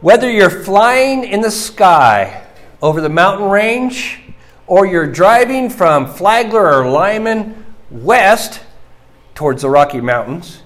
[0.00, 2.42] Whether you're flying in the sky
[2.82, 4.20] over the mountain range
[4.66, 8.60] or you're driving from Flagler or Limon west
[9.34, 10.60] towards the Rocky Mountains,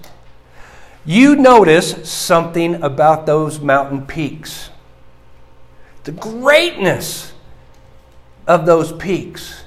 [1.05, 4.69] you notice something about those mountain peaks.
[6.03, 7.33] The greatness
[8.47, 9.63] of those peaks,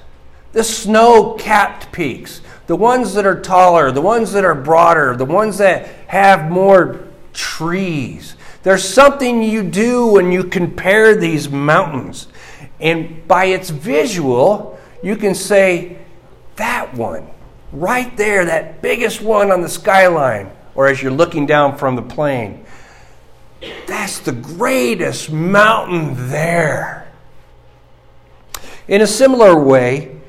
[0.51, 5.25] the snow capped peaks, the ones that are taller, the ones that are broader, the
[5.25, 8.35] ones that have more trees.
[8.63, 12.27] There's something you do when you compare these mountains.
[12.79, 15.97] And by its visual, you can say,
[16.55, 17.27] that one,
[17.71, 22.01] right there, that biggest one on the skyline, or as you're looking down from the
[22.01, 22.65] plane,
[23.87, 27.11] that's the greatest mountain there.
[28.87, 30.21] In a similar way,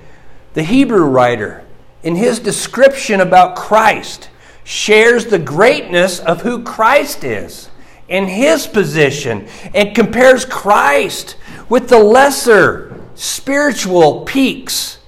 [0.54, 1.64] the Hebrew writer,
[2.02, 4.28] in his description about Christ,
[4.64, 7.68] shares the greatness of who Christ is
[8.08, 11.36] and his position and compares Christ
[11.68, 14.98] with the lesser spiritual peaks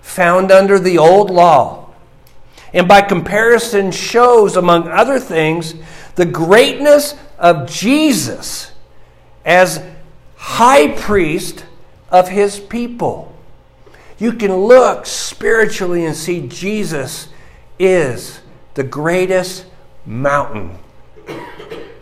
[0.00, 1.90] found under the old law.
[2.72, 5.74] And by comparison, shows, among other things,
[6.16, 8.72] the greatness of Jesus
[9.44, 9.82] as
[10.36, 11.64] high priest
[12.10, 13.34] of his people.
[14.18, 17.28] You can look spiritually and see Jesus
[17.78, 18.40] is
[18.74, 19.66] the greatest
[20.06, 20.78] mountain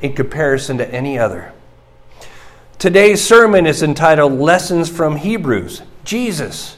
[0.03, 1.53] in comparison to any other.
[2.79, 5.83] Today's sermon is entitled Lessons from Hebrews.
[6.05, 6.77] Jesus,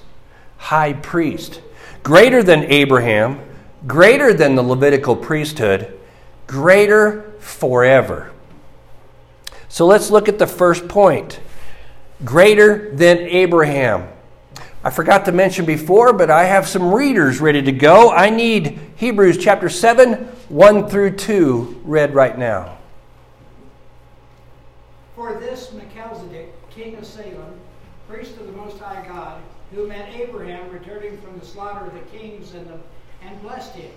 [0.59, 1.61] high priest,
[2.03, 3.41] greater than Abraham,
[3.87, 5.99] greater than the Levitical priesthood,
[6.47, 8.31] greater forever.
[9.69, 11.41] So let's look at the first point
[12.25, 14.09] greater than Abraham.
[14.85, 18.11] I forgot to mention before, but I have some readers ready to go.
[18.11, 20.15] I need Hebrews chapter 7,
[20.49, 22.74] 1 through 2 read right now.
[25.15, 27.61] For this Melchizedek, king of Salem,
[28.09, 29.41] priest of the Most High God,
[29.73, 32.79] who met Abraham returning from the slaughter of the kings and, the,
[33.23, 33.93] and blessed him.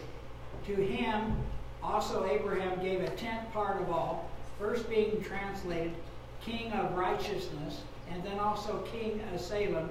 [0.67, 1.35] To him
[1.81, 4.29] also Abraham gave a tenth part of all,
[4.59, 5.93] first being translated
[6.41, 9.89] king of righteousness, and then also king of Salem,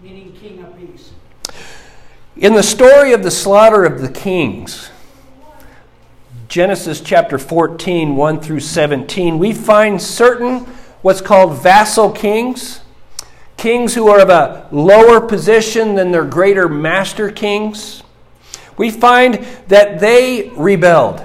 [0.00, 1.10] meaning king of peace.
[2.36, 4.90] In the story of the slaughter of the kings,
[6.48, 10.60] Genesis chapter 14, 1 through 17, we find certain
[11.02, 12.80] what's called vassal kings,
[13.58, 18.02] kings who are of a lower position than their greater master kings.
[18.78, 21.22] We find that they rebelled.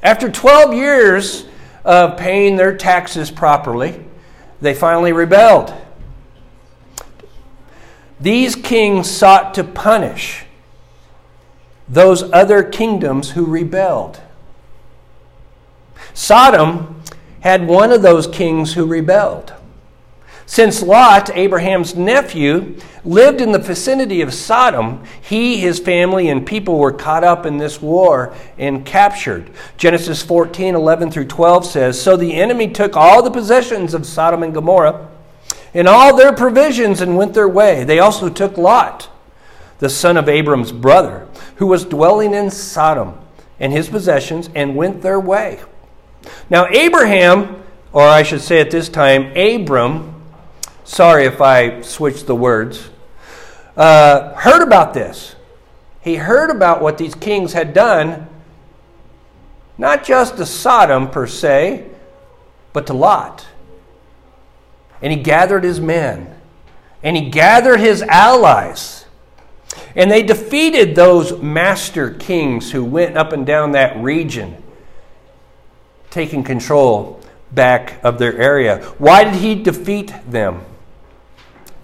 [0.00, 1.46] After 12 years
[1.84, 4.04] of paying their taxes properly,
[4.60, 5.74] they finally rebelled.
[8.20, 10.44] These kings sought to punish
[11.88, 14.20] those other kingdoms who rebelled.
[16.16, 17.02] Sodom
[17.40, 19.52] had one of those kings who rebelled.
[20.46, 26.78] Since Lot, Abraham's nephew, lived in the vicinity of Sodom, he, his family, and people
[26.78, 29.50] were caught up in this war and captured.
[29.76, 34.42] Genesis 14 11 through 12 says So the enemy took all the possessions of Sodom
[34.42, 35.08] and Gomorrah
[35.74, 37.84] and all their provisions and went their way.
[37.84, 39.10] They also took Lot,
[39.80, 43.18] the son of Abram's brother, who was dwelling in Sodom,
[43.60, 45.60] and his possessions, and went their way.
[46.48, 50.22] Now, Abraham, or I should say at this time, Abram,
[50.84, 52.90] sorry if I switched the words,
[53.76, 55.34] uh, heard about this.
[56.00, 58.28] He heard about what these kings had done,
[59.76, 61.86] not just to Sodom per se,
[62.72, 63.46] but to Lot.
[65.02, 66.34] And he gathered his men,
[67.02, 69.06] and he gathered his allies.
[69.94, 74.62] And they defeated those master kings who went up and down that region
[76.16, 77.20] taking control
[77.52, 78.82] back of their area.
[78.96, 80.64] Why did he defeat them?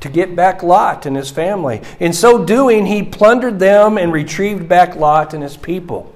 [0.01, 1.83] To get back Lot and his family.
[2.01, 6.15] In so doing, he plundered them and retrieved back Lot and his people.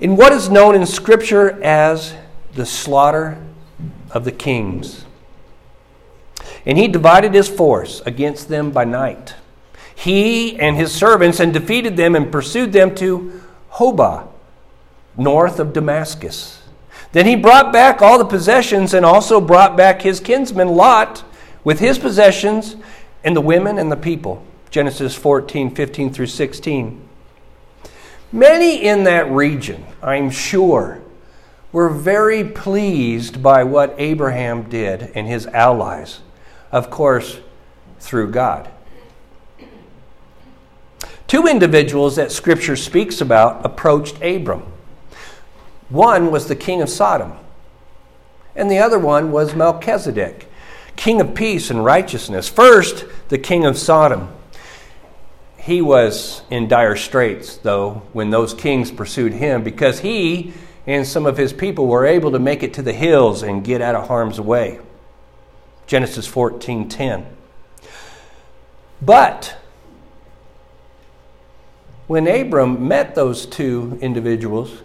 [0.00, 2.14] In what is known in Scripture as
[2.54, 3.36] the slaughter
[4.12, 5.04] of the kings.
[6.64, 9.34] And he divided his force against them by night.
[9.94, 14.26] He and his servants and defeated them and pursued them to Hobah,
[15.18, 16.59] north of Damascus.
[17.12, 21.24] Then he brought back all the possessions and also brought back his kinsman Lot
[21.64, 22.76] with his possessions
[23.24, 24.44] and the women and the people.
[24.70, 27.08] Genesis 14, 15 through 16.
[28.32, 31.00] Many in that region, I'm sure,
[31.72, 36.20] were very pleased by what Abraham did and his allies,
[36.70, 37.40] of course,
[37.98, 38.70] through God.
[41.26, 44.64] Two individuals that Scripture speaks about approached Abram.
[45.90, 47.34] One was the king of Sodom.
[48.56, 50.48] and the other one was Melchizedek,
[50.96, 52.48] king of peace and righteousness.
[52.48, 54.28] First, the king of Sodom.
[55.56, 60.52] He was in dire straits, though, when those kings pursued him because he
[60.86, 63.80] and some of his people were able to make it to the hills and get
[63.80, 64.80] out of harm's way.
[65.86, 67.26] Genesis 14:10.
[69.00, 69.56] But
[72.06, 74.82] when Abram met those two individuals,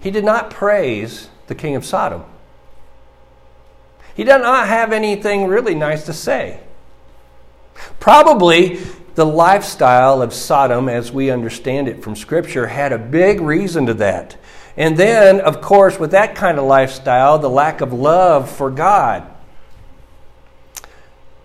[0.00, 2.24] he did not praise the king of Sodom.
[4.14, 6.60] He did not have anything really nice to say.
[8.00, 8.80] Probably
[9.14, 13.94] the lifestyle of Sodom, as we understand it from Scripture, had a big reason to
[13.94, 14.36] that.
[14.76, 19.26] And then, of course, with that kind of lifestyle, the lack of love for God.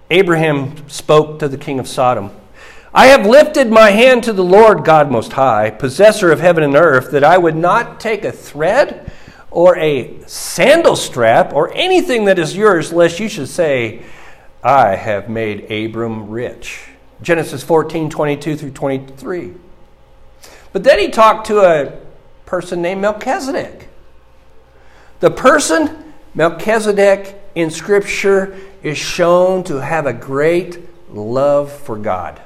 [0.10, 2.32] Abraham spoke to the king of Sodom
[2.94, 6.76] I have lifted my hand to the Lord God Most High, possessor of heaven and
[6.76, 9.10] earth, that I would not take a thread
[9.50, 14.04] or a sandal strap or anything that is yours, lest you should say,
[14.62, 16.82] I have made Abram rich.
[17.22, 19.54] Genesis 14 22 through 23.
[20.74, 21.98] But then he talked to a
[22.46, 23.88] person named Melchizedek.
[25.22, 30.80] The person, Melchizedek, in Scripture is shown to have a great
[31.10, 32.42] love for God.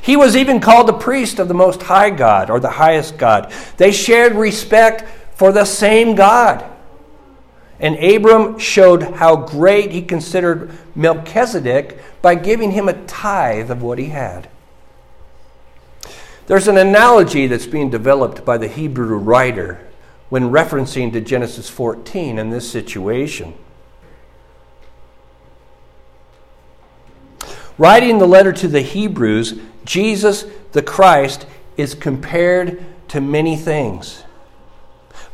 [0.00, 3.52] He was even called the priest of the Most High God or the highest God.
[3.76, 6.64] They shared respect for the same God.
[7.80, 13.98] And Abram showed how great he considered Melchizedek by giving him a tithe of what
[13.98, 14.48] he had.
[16.46, 19.80] There's an analogy that's being developed by the Hebrew writer
[20.28, 23.54] when referencing to Genesis 14 in this situation.
[27.82, 31.46] Writing the letter to the Hebrews, Jesus the Christ
[31.76, 34.22] is compared to many things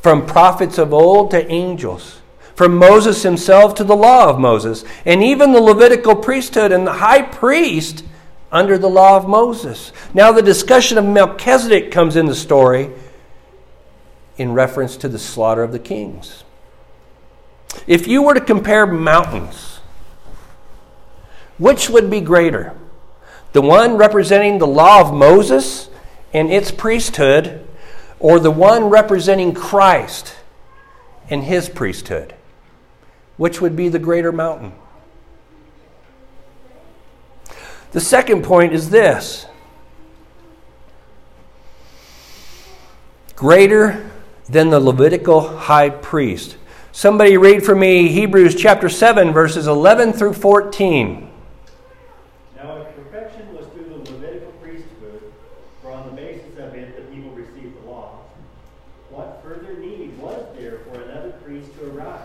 [0.01, 2.23] from prophets of old to angels,
[2.55, 6.95] from Moses himself to the law of Moses, and even the Levitical priesthood and the
[6.95, 8.03] high priest
[8.51, 9.93] under the law of Moses.
[10.15, 12.89] Now, the discussion of Melchizedek comes in the story
[14.39, 16.45] in reference to the slaughter of the kings.
[17.87, 19.78] If you were to compare mountains,
[21.59, 22.75] which would be greater?
[23.53, 25.89] The one representing the law of Moses
[26.33, 27.67] and its priesthood,
[28.21, 30.37] or the one representing Christ
[31.31, 32.35] and his priesthood?
[33.37, 34.73] Which would be the greater mountain?
[37.93, 39.47] The second point is this
[43.35, 44.11] greater
[44.49, 46.57] than the Levitical high priest.
[46.91, 51.28] Somebody read for me Hebrews chapter 7, verses 11 through 14.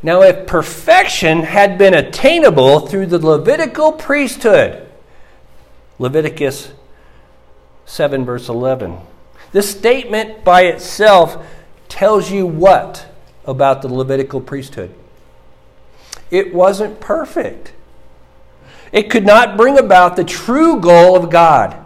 [0.00, 4.86] Now, if perfection had been attainable through the Levitical priesthood,
[5.98, 6.70] Leviticus
[7.84, 8.98] 7, verse 11,
[9.50, 11.44] this statement by itself
[11.88, 13.06] tells you what
[13.44, 14.94] about the Levitical priesthood?
[16.30, 17.72] It wasn't perfect.
[18.92, 21.84] It could not bring about the true goal of God.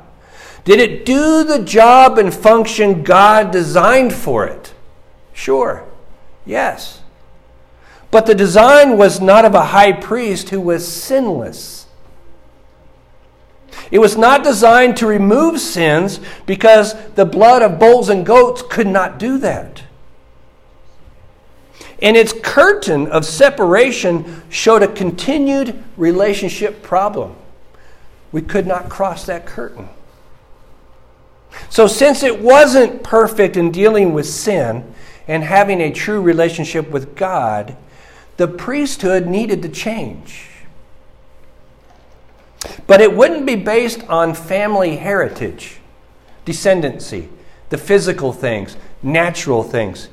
[0.65, 4.75] Did it do the job and function God designed for it?
[5.33, 5.87] Sure.
[6.45, 7.01] Yes.
[8.11, 11.87] But the design was not of a high priest who was sinless.
[13.91, 18.87] It was not designed to remove sins because the blood of bulls and goats could
[18.87, 19.83] not do that.
[22.03, 27.37] And its curtain of separation showed a continued relationship problem.
[28.33, 29.89] We could not cross that curtain.
[31.69, 34.90] So, since it wasn't perfect in dealing with sin,
[35.31, 37.77] and having a true relationship with God,
[38.37, 40.49] the priesthood needed to change.
[42.89, 45.79] But it wouldn't be based on family heritage,
[46.45, 47.29] descendancy,
[47.69, 50.09] the physical things, natural things.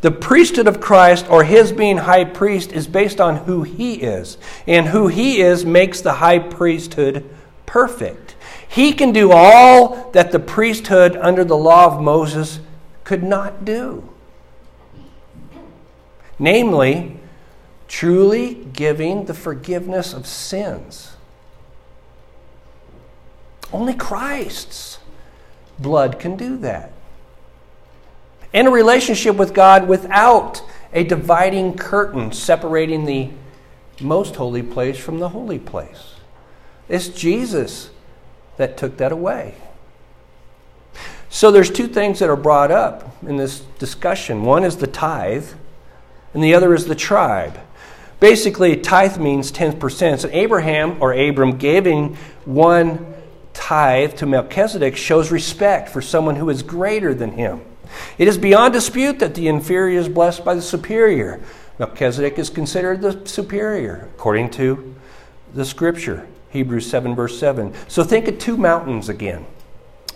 [0.00, 4.38] The priesthood of Christ, or his being high priest, is based on who he is.
[4.68, 7.28] And who he is makes the high priesthood
[7.66, 8.36] perfect.
[8.68, 12.60] He can do all that the priesthood under the law of Moses
[13.02, 14.08] could not do.
[16.38, 17.16] Namely,
[17.88, 21.12] truly giving the forgiveness of sins.
[23.72, 24.98] Only Christ's
[25.78, 26.92] blood can do that.
[28.52, 30.62] In a relationship with God without
[30.92, 33.30] a dividing curtain separating the
[34.00, 36.14] most holy place from the holy place.
[36.88, 37.90] It's Jesus
[38.56, 39.54] that took that away.
[41.30, 44.42] So there's two things that are brought up in this discussion.
[44.42, 45.46] One is the tithe,
[46.34, 47.58] and the other is the tribe.
[48.20, 50.20] Basically, tithe means 10%.
[50.20, 53.14] So Abraham or Abram giving one
[53.52, 57.60] tithe to Melchizedek shows respect for someone who is greater than him.
[58.18, 61.40] It is beyond dispute that the inferior is blessed by the superior.
[61.78, 64.94] Melchizedek is considered the superior, according to
[65.52, 67.74] the scripture, Hebrews 7, verse 7.
[67.88, 69.46] So think of two mountains again.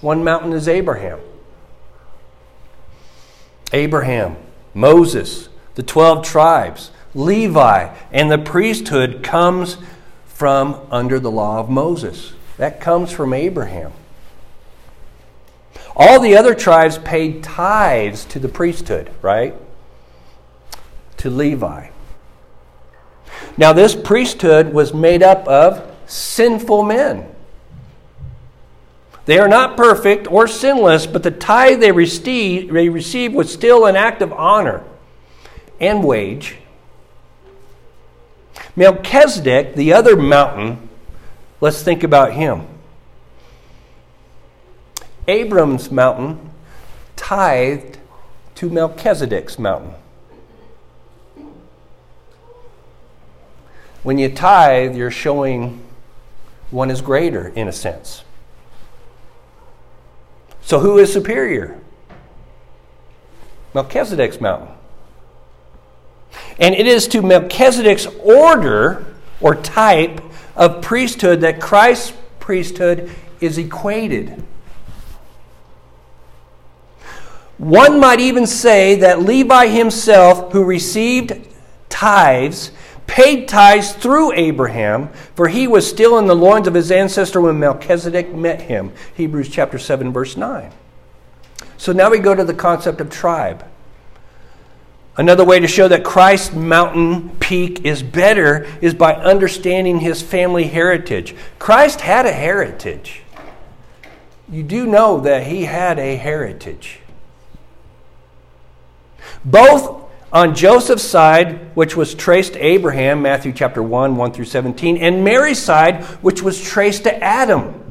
[0.00, 1.18] One mountain is Abraham.
[3.73, 4.37] Abraham,
[4.75, 9.76] Moses, the 12 tribes, Levi, and the priesthood comes
[10.26, 12.33] from under the law of Moses.
[12.56, 13.92] That comes from Abraham.
[15.95, 19.54] All the other tribes paid tithes to the priesthood, right?
[21.18, 21.90] To Levi.
[23.59, 27.28] Now, this priesthood was made up of sinful men.
[29.26, 32.71] They are not perfect or sinless, but the tithe they received,
[33.35, 34.83] was still an act of honor
[35.80, 36.56] and wage.
[38.75, 40.88] Melchizedek, the other mountain,
[41.61, 42.66] let's think about him.
[45.28, 46.50] Abram's mountain
[47.16, 47.99] tithed
[48.56, 49.95] to Melchizedek's mountain.
[54.02, 55.83] When you tithe, you're showing
[56.71, 58.23] one is greater in a sense.
[60.62, 61.80] So, who is superior?
[63.75, 64.75] Melchizedek's mountain.
[66.59, 69.05] And it is to Melchizedek's order
[69.40, 70.21] or type
[70.55, 74.43] of priesthood that Christ's priesthood is equated.
[77.59, 81.33] One might even say that Levi himself, who received
[81.88, 82.71] tithes,
[83.07, 87.59] paid tithes through Abraham, for he was still in the loins of his ancestor when
[87.59, 88.93] Melchizedek met him.
[89.14, 90.71] Hebrews chapter 7, verse 9.
[91.78, 93.64] So now we go to the concept of tribe.
[95.16, 100.64] Another way to show that Christ's mountain peak is better is by understanding his family
[100.64, 101.35] heritage.
[101.58, 103.23] Christ had a heritage.
[104.50, 107.00] You do know that he had a heritage
[109.44, 114.99] both on Joseph's side, which was traced to Abraham, Matthew chapter 1, 1 through 17,
[114.99, 117.86] and Mary's side, which was traced to Adam,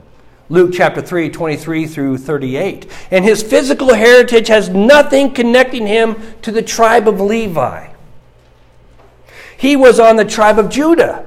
[0.47, 2.89] Luke chapter 3, 23 through 38.
[3.09, 7.89] And his physical heritage has nothing connecting him to the tribe of Levi.
[9.57, 11.25] He was on the tribe of Judah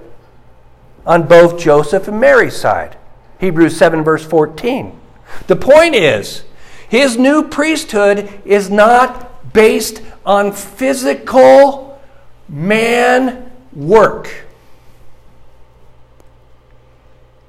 [1.04, 2.96] on both Joseph and Mary's side.
[3.40, 4.98] Hebrews 7, verse 14.
[5.46, 6.44] The point is,
[6.88, 12.00] his new priesthood is not based on physical
[12.48, 14.47] man work.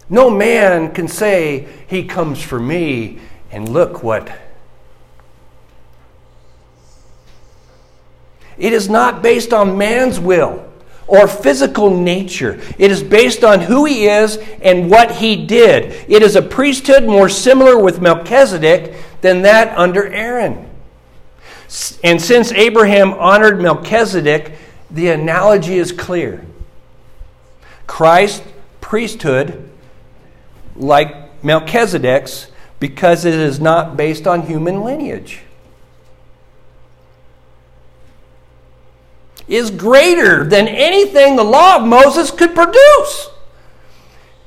[0.10, 3.20] No man can say, He comes for me,
[3.52, 4.32] and look what.
[8.58, 10.66] It is not based on man's will
[11.08, 12.60] or physical nature.
[12.78, 16.06] It is based on who he is and what he did.
[16.08, 20.70] It is a priesthood more similar with Melchizedek than that under Aaron.
[22.04, 24.54] And since Abraham honored Melchizedek,
[24.92, 26.46] the analogy is clear.
[27.88, 28.46] Christ's
[28.82, 29.69] priesthood,
[30.80, 32.48] like Melchizedek's,
[32.80, 35.42] because it is not based on human lineage,
[39.48, 43.30] is greater than anything the law of Moses could produce.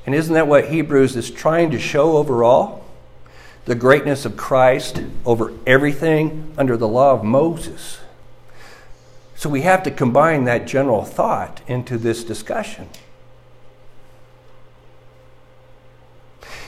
[0.05, 2.83] And isn't that what Hebrews is trying to show overall?
[3.65, 7.99] the greatness of Christ over everything under the law of Moses.
[9.35, 12.89] So we have to combine that general thought into this discussion.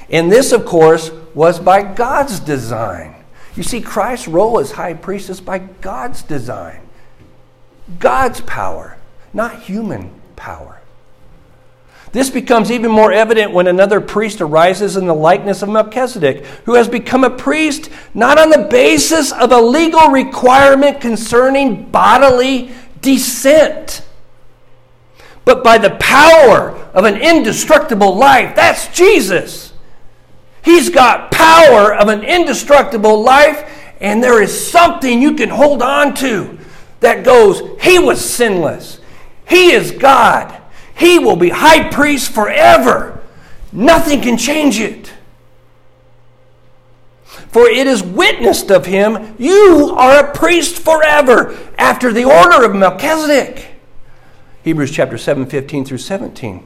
[0.10, 3.16] And this, of course, was by God's design.
[3.56, 6.82] You see, Christ's role as high priest is by God's design,
[8.00, 8.98] God's power,
[9.34, 10.82] not human power.
[12.12, 16.76] This becomes even more evident when another priest arises in the likeness of Melchizedek, who
[16.76, 22.72] has become a priest not on the basis of a legal requirement concerning bodily
[23.02, 24.02] descent,
[25.44, 28.56] but by the power of an indestructible life.
[28.56, 29.74] That's Jesus.
[30.66, 36.16] He's got power of an indestructible life, and there is something you can hold on
[36.16, 36.58] to
[37.02, 39.00] that goes, He was sinless.
[39.48, 40.60] He is God.
[40.98, 43.22] He will be high priest forever.
[43.72, 45.14] Nothing can change it.
[47.50, 52.76] For it is witnessed of him, you are a priest forever, after the order of
[52.76, 53.68] Melchizedek.
[54.64, 56.66] Hebrews chapter 7, 15 through 17.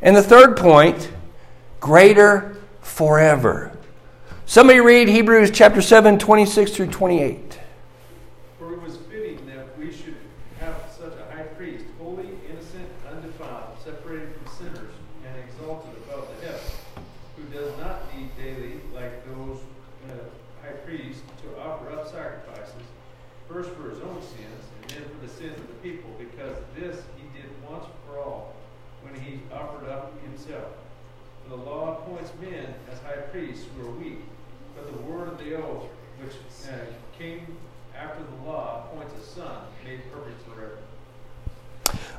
[0.00, 1.10] And the third point,
[1.80, 2.53] greater
[2.84, 3.76] forever.
[4.46, 7.53] Somebody read Hebrews chapter 7, 26 through 28.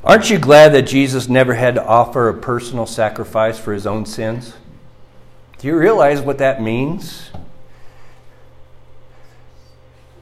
[0.06, 4.06] Aren't you glad that Jesus never had to offer a personal sacrifice for his own
[4.06, 4.54] sins?
[5.58, 7.32] Do you realize what that means?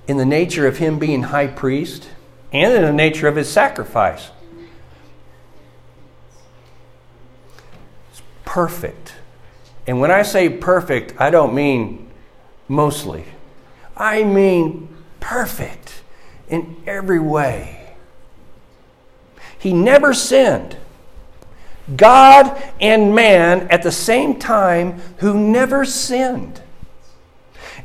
[0.08, 2.08] In the nature of him being high priest
[2.54, 4.30] and in the nature of his sacrifice.
[8.12, 9.16] It's perfect.
[9.86, 12.10] And when I say perfect, I don't mean
[12.70, 13.26] mostly,
[13.98, 14.88] I mean
[15.20, 16.04] perfect
[16.48, 17.83] in every way.
[19.64, 20.76] He never sinned.
[21.96, 26.62] God and man at the same time who never sinned.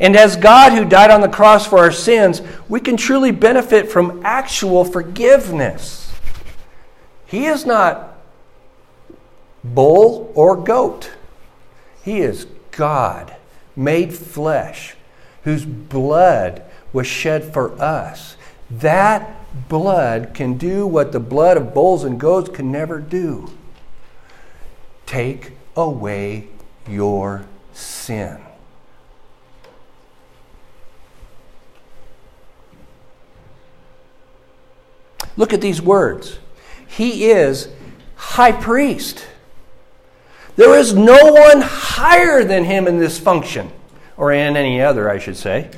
[0.00, 3.92] And as God who died on the cross for our sins, we can truly benefit
[3.92, 6.12] from actual forgiveness.
[7.26, 8.18] He is not
[9.62, 11.12] bull or goat.
[12.02, 13.36] He is God,
[13.76, 14.96] made flesh,
[15.44, 18.36] whose blood was shed for us.
[18.68, 23.50] That blood can do what the blood of bulls and goats can never do
[25.06, 26.48] take away
[26.86, 28.38] your sin.
[35.38, 36.38] Look at these words.
[36.86, 37.68] He is
[38.16, 39.26] high priest.
[40.56, 43.70] There is no one higher than him in this function,
[44.16, 45.70] or in any other, I should say.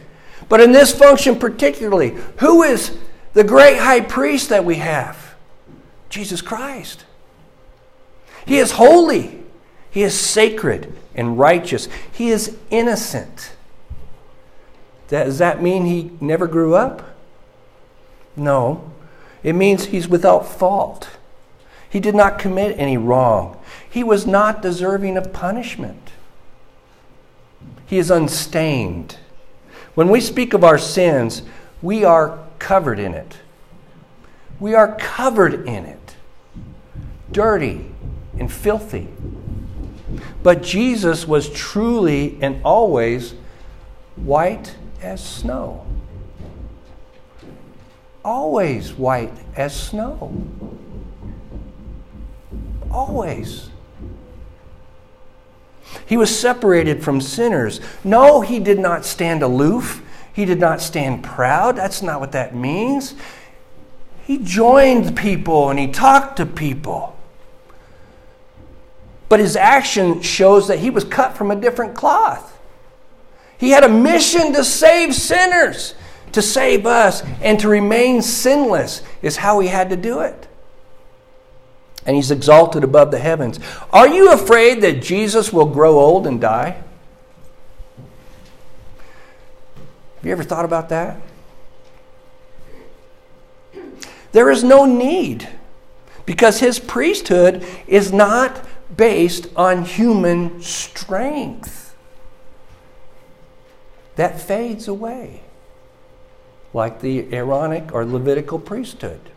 [0.48, 2.96] But in this function particularly, who is
[3.32, 5.34] the great high priest that we have,
[6.08, 7.04] Jesus Christ.
[8.46, 9.38] He is holy,
[9.90, 13.52] he is sacred and righteous, he is innocent.
[15.08, 17.16] Does that mean he never grew up?
[18.36, 18.90] No.
[19.42, 21.10] It means he's without fault.
[21.88, 23.60] He did not commit any wrong.
[23.88, 26.12] He was not deserving of punishment.
[27.86, 29.16] He is unstained.
[29.94, 31.42] When we speak of our sins,
[31.82, 33.38] we are covered in it.
[34.60, 36.14] We are covered in it,
[37.32, 37.90] dirty
[38.38, 39.08] and filthy.
[40.42, 43.34] But Jesus was truly and always
[44.16, 45.86] white as snow.
[48.24, 50.32] Always white as snow.
[52.90, 53.70] Always.
[56.06, 57.80] He was separated from sinners.
[58.04, 60.02] No, he did not stand aloof.
[60.32, 61.76] He did not stand proud.
[61.76, 63.14] That's not what that means.
[64.24, 67.16] He joined people and he talked to people.
[69.28, 72.58] But his action shows that he was cut from a different cloth.
[73.58, 75.94] He had a mission to save sinners,
[76.32, 80.48] to save us, and to remain sinless is how he had to do it.
[82.06, 83.60] And he's exalted above the heavens.
[83.92, 86.82] Are you afraid that Jesus will grow old and die?
[90.20, 91.16] Have you ever thought about that?
[94.32, 95.48] There is no need
[96.26, 98.62] because his priesthood is not
[98.94, 101.96] based on human strength.
[104.16, 105.40] That fades away,
[106.74, 109.30] like the Aaronic or Levitical priesthood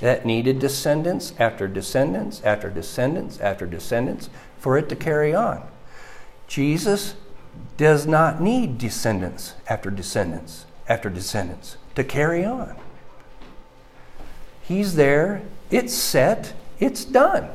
[0.00, 5.66] that needed descendants after descendants after descendants after descendants for it to carry on.
[6.46, 7.16] Jesus
[7.76, 12.76] does not need descendants after descendants after descendants to carry on.
[14.62, 17.48] He's there, it's set, it's done.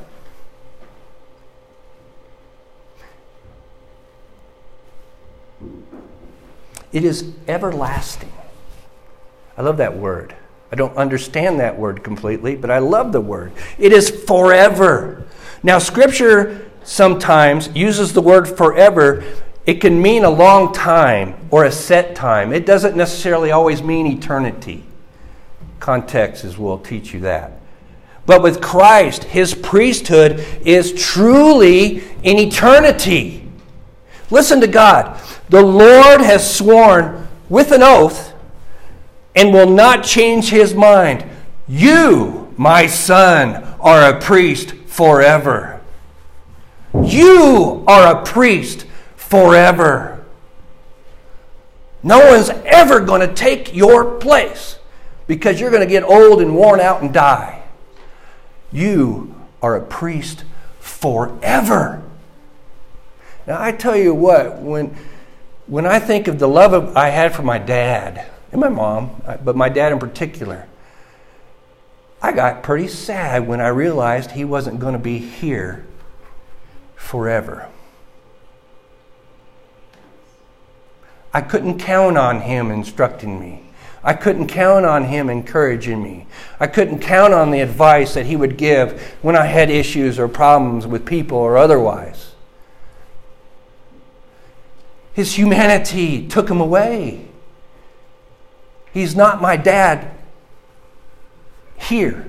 [6.92, 8.32] It is everlasting.
[9.56, 10.34] I love that word.
[10.72, 13.52] I don't understand that word completely, but I love the word.
[13.78, 15.26] It is forever.
[15.62, 19.24] Now, Scripture sometimes uses the word forever
[19.68, 22.54] it can mean a long time or a set time.
[22.54, 24.82] It doesn't necessarily always mean eternity.
[25.78, 27.60] Context Contexts will teach you that.
[28.24, 33.46] But with Christ, his priesthood is truly in eternity.
[34.30, 35.20] Listen to God.
[35.50, 38.32] The Lord has sworn with an oath
[39.36, 41.26] and will not change his mind.
[41.66, 45.82] You, my son, are a priest forever.
[47.04, 48.86] You are a priest
[49.28, 50.24] forever.
[52.02, 54.78] No one's ever going to take your place
[55.26, 57.62] because you're going to get old and worn out and die.
[58.72, 60.44] You are a priest
[60.80, 62.02] forever.
[63.46, 64.96] Now, I tell you what, when,
[65.66, 69.22] when I think of the love of, I had for my dad and my mom,
[69.26, 70.66] uh, but my dad in particular,
[72.22, 75.84] I got pretty sad when I realized he wasn't going to be here
[76.96, 77.68] forever.
[81.38, 83.62] I couldn't count on him instructing me.
[84.02, 86.26] I couldn't count on him encouraging me.
[86.58, 90.26] I couldn't count on the advice that he would give when I had issues or
[90.26, 92.32] problems with people or otherwise.
[95.12, 97.28] His humanity took him away.
[98.92, 100.10] He's not my dad
[101.76, 102.27] here.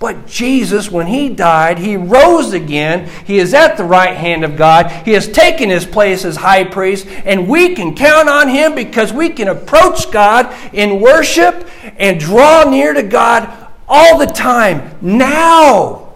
[0.00, 3.10] But Jesus, when he died, he rose again.
[3.26, 4.90] He is at the right hand of God.
[5.04, 9.12] He has taken his place as high priest, and we can count on him because
[9.12, 14.96] we can approach God in worship and draw near to God all the time.
[15.02, 16.14] Now.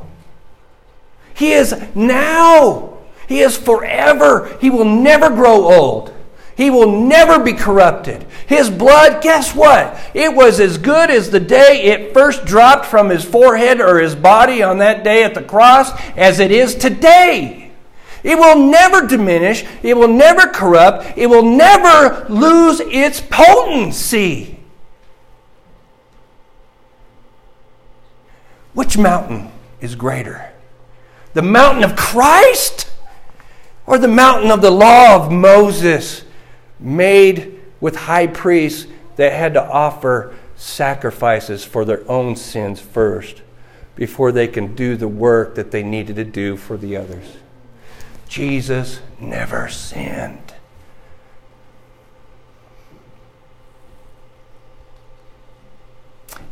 [1.35, 2.97] He is now.
[3.29, 4.57] He is forever.
[4.63, 6.14] He will never grow old.
[6.57, 8.25] He will never be corrupted.
[8.47, 9.99] His blood, guess what?
[10.15, 14.15] It was as good as the day it first dropped from his forehead or his
[14.15, 17.73] body on that day at the cross as it is today.
[18.23, 19.65] It will never diminish.
[19.83, 21.19] It will never corrupt.
[21.19, 24.59] It will never lose its potency.
[28.73, 30.53] Which mountain is greater?
[31.35, 32.91] The mountain of Christ
[33.87, 36.25] or the mountain of the law of Moses?
[36.79, 43.43] Made with high priests that had to offer sacrifices for their own sins first
[43.97, 47.37] before they can do the work that they needed to do for the others.
[48.29, 50.55] Jesus never sinned.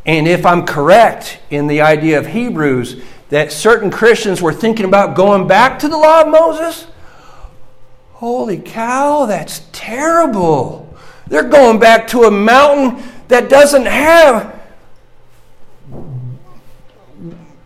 [0.05, 5.17] And if I'm correct in the idea of Hebrews that certain Christians were thinking about
[5.17, 6.87] going back to the law of Moses,
[8.23, 10.97] Holy cow, that's terrible.
[11.27, 14.63] They're going back to a mountain that doesn't have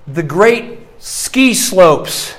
[0.06, 2.34] the great ski slopes,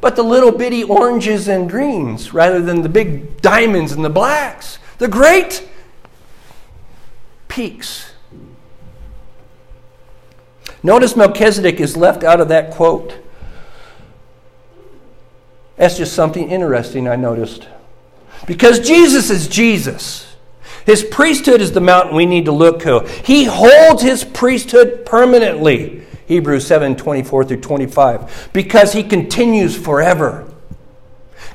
[0.00, 4.78] but the little bitty oranges and greens rather than the big diamonds and the blacks.
[4.98, 5.68] The great
[7.48, 8.12] peaks.
[10.84, 13.16] Notice Melchizedek is left out of that quote.
[15.78, 17.66] That's just something interesting I noticed.
[18.46, 20.36] Because Jesus is Jesus.
[20.84, 23.06] His priesthood is the mountain we need to look to.
[23.24, 26.02] He holds his priesthood permanently.
[26.26, 28.50] Hebrews 7 24 through 25.
[28.52, 30.50] Because he continues forever.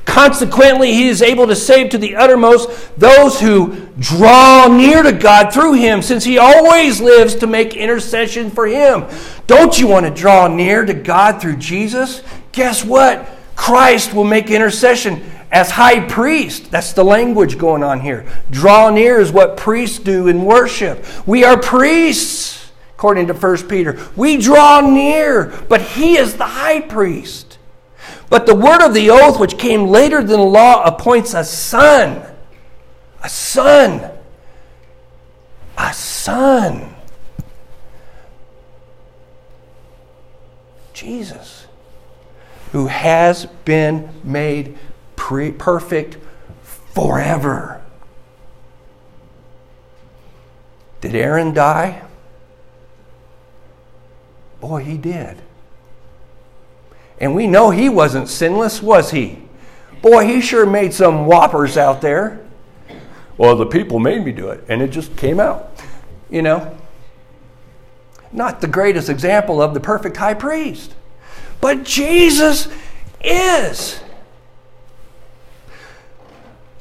[0.06, 5.54] Consequently, he is able to save to the uttermost those who draw near to God
[5.54, 9.06] through him, since he always lives to make intercession for him.
[9.48, 12.22] Don't you want to draw near to God through Jesus?
[12.52, 13.30] Guess what?
[13.56, 16.72] Christ will make intercession as high priest.
[16.72, 18.26] That's the language going on here.
[18.50, 21.06] Draw near is what priests do in worship.
[21.28, 24.00] We are priests, according to 1 Peter.
[24.16, 27.60] We draw near, but he is the high priest.
[28.30, 32.24] But the word of the oath, which came later than the law, appoints a son.
[33.22, 34.10] A son.
[35.78, 36.96] A son.
[40.94, 41.64] Jesus
[42.74, 44.76] who has been made
[45.16, 46.18] pre- perfect
[46.64, 47.80] forever.
[51.00, 52.02] Did Aaron die?
[54.60, 55.38] Boy, he did.
[57.20, 59.44] And we know he wasn't sinless, was he?
[60.02, 62.44] Boy, he sure made some whoppers out there.
[63.38, 65.80] Well, the people made me do it, and it just came out.
[66.28, 66.76] You know?
[68.32, 70.96] Not the greatest example of the perfect high priest.
[71.64, 72.68] But Jesus
[73.24, 74.02] is.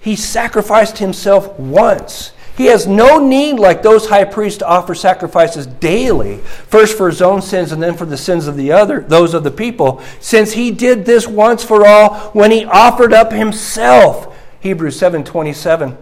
[0.01, 2.33] He sacrificed himself once.
[2.57, 7.23] He has no need, like those high priests, to offer sacrifices daily, first for his
[7.23, 10.55] own sins and then for the sins of the other, those of the people, since
[10.55, 14.37] he did this once for all when he offered up himself.
[14.59, 15.97] Hebrews 7:27.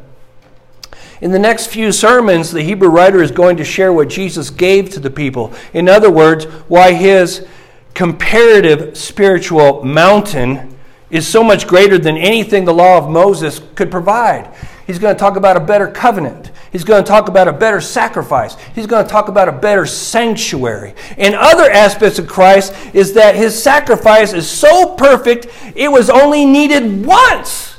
[1.21, 4.89] In the next few sermons, the Hebrew writer is going to share what Jesus gave
[4.95, 5.53] to the people.
[5.75, 7.47] In other words, why his
[7.95, 10.77] comparative spiritual mountain
[11.11, 14.55] is so much greater than anything the law of Moses could provide.
[14.87, 16.51] He's going to talk about a better covenant.
[16.73, 18.57] He's going to talk about a better sacrifice.
[18.75, 20.95] He's going to talk about a better sanctuary.
[21.17, 26.45] And other aspects of Christ is that his sacrifice is so perfect, it was only
[26.45, 27.77] needed once.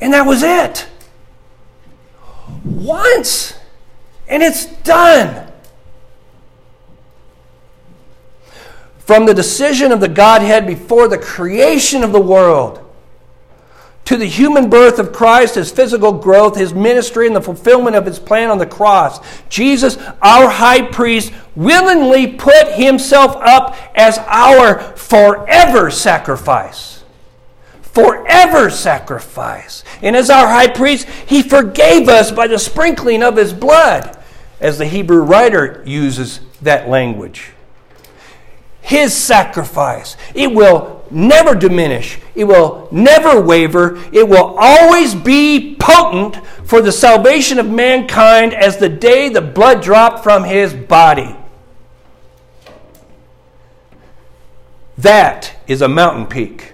[0.00, 0.88] And that was it
[2.64, 3.54] once
[4.28, 5.47] and it's done.
[9.08, 12.84] From the decision of the Godhead before the creation of the world
[14.04, 18.04] to the human birth of Christ, his physical growth, his ministry, and the fulfillment of
[18.04, 19.18] his plan on the cross,
[19.48, 27.02] Jesus, our high priest, willingly put himself up as our forever sacrifice
[27.80, 29.84] forever sacrifice.
[30.02, 34.22] And as our high priest, he forgave us by the sprinkling of his blood,
[34.60, 37.52] as the Hebrew writer uses that language.
[38.88, 46.36] His sacrifice, it will never diminish, it will never waver, it will always be potent
[46.64, 51.36] for the salvation of mankind as the day the blood dropped from his body.
[54.96, 56.72] That is a mountain peak.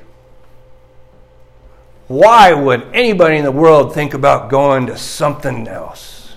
[2.06, 6.36] Why would anybody in the world think about going to something else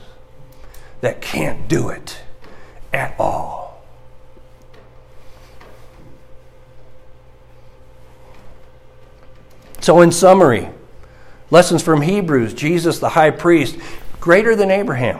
[1.02, 2.20] that can't do it
[2.92, 3.67] at all?
[9.80, 10.70] So, in summary,
[11.50, 13.78] lessons from Hebrews Jesus, the high priest,
[14.20, 15.20] greater than Abraham.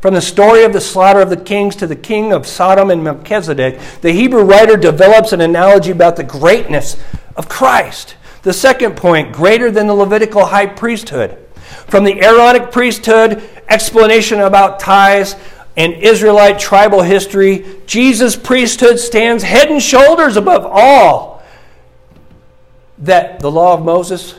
[0.00, 3.04] From the story of the slaughter of the kings to the king of Sodom and
[3.04, 6.96] Melchizedek, the Hebrew writer develops an analogy about the greatness
[7.36, 8.16] of Christ.
[8.42, 11.38] The second point, greater than the Levitical high priesthood.
[11.86, 15.36] From the Aaronic priesthood, explanation about tithes,
[15.76, 21.41] and Israelite tribal history, Jesus' priesthood stands head and shoulders above all
[23.02, 24.38] that the law of Moses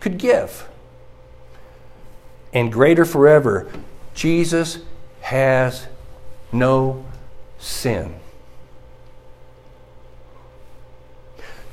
[0.00, 0.68] could give.
[2.52, 3.70] And greater forever,
[4.14, 4.78] Jesus
[5.20, 5.88] has
[6.50, 7.04] no
[7.58, 8.14] sin.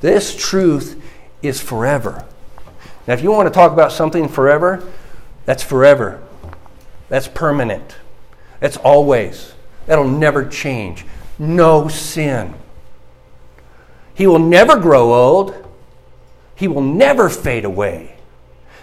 [0.00, 1.02] This truth
[1.40, 2.26] is forever.
[3.06, 4.82] Now, if you want to talk about something forever,
[5.44, 6.22] that's forever.
[7.08, 7.96] That's permanent.
[8.58, 9.54] That's always.
[9.86, 11.06] That'll never change.
[11.38, 12.54] No sin.
[14.14, 15.65] He will never grow old.
[16.56, 18.16] He will never fade away.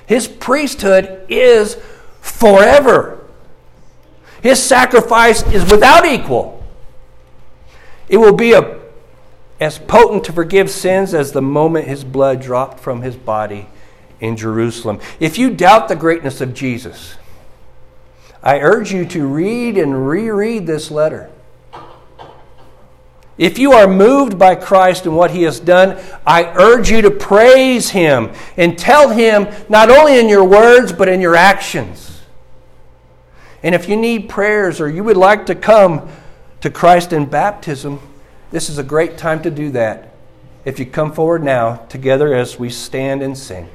[0.05, 1.77] His priesthood is
[2.21, 3.19] forever.
[4.41, 6.63] His sacrifice is without equal.
[8.07, 8.79] It will be a
[9.59, 13.67] as potent to forgive sins as the moment his blood dropped from his body
[14.19, 14.99] in Jerusalem.
[15.19, 17.15] If you doubt the greatness of Jesus,
[18.41, 21.29] I urge you to read and reread this letter.
[23.37, 27.11] If you are moved by Christ and what he has done, I urge you to
[27.11, 32.21] praise him and tell him not only in your words, but in your actions.
[33.63, 36.07] And if you need prayers or you would like to come
[36.61, 37.99] to Christ in baptism,
[38.51, 40.13] this is a great time to do that.
[40.63, 43.67] If you come forward now, together as we stand and sing.